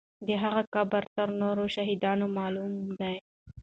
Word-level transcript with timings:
د 0.27 0.29
هغې 0.43 0.63
قبر 0.75 1.03
تر 1.15 1.27
نورو 1.41 1.63
شهیدانو 1.75 2.25
معلوم 2.37 2.73
دی. 2.99 3.15